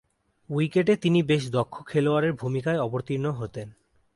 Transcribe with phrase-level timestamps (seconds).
[0.49, 3.67] উইকেটে তিনি বেশ দক্ষ খেলোয়াড়ের ভূমিকায় অবতীর্ণ হতেন।